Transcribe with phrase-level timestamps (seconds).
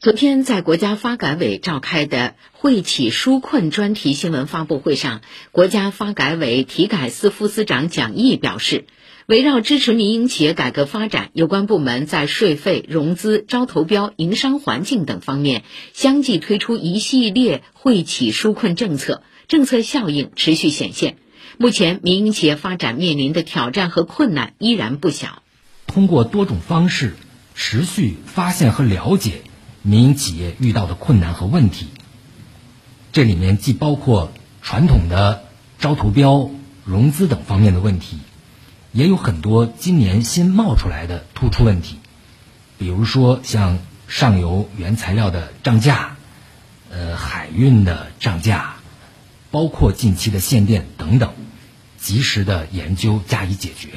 [0.00, 8.84] 昨天，在国家发改委召开的“惠企纾困”专题新闻发布会上，国家发改委体改司副司长蒋毅表示，
[9.26, 15.64] 围绕支持民营企业改革发展，有关部门在税费、融资、招投标、营商环境等方面
[15.94, 21.16] 相继推出一系列惠企纾困政策，政策效应持续显现。
[21.56, 25.42] 目前，民营企业发展面临的挑战和困难依然不小。
[25.88, 27.16] 通过多种方式，
[27.56, 29.42] 持续发现和了解。
[29.82, 31.86] 民营企业遇到的困难和问题，
[33.12, 35.44] 这里面既包括传统的
[35.78, 36.50] 招投标、
[36.84, 38.18] 融资等方面的问题，
[38.92, 41.96] 也有很多今年新冒出来的突出问题，
[42.78, 46.16] 比如说像上游原材料的涨价、
[46.90, 48.76] 呃海运的涨价，
[49.50, 51.32] 包括近期的限电等等，
[51.98, 53.90] 及时的研究加以解决。